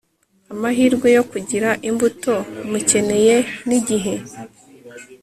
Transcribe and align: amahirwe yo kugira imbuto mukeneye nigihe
amahirwe 0.53 1.07
yo 1.17 1.23
kugira 1.31 1.69
imbuto 1.89 2.33
mukeneye 2.69 3.35
nigihe 3.67 4.15